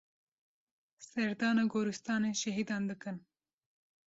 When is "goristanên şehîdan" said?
1.73-2.83